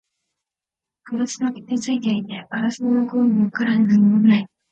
[1.11, 4.47] ガラスは傷ついていて、ガラスの向こうは真っ暗で何もない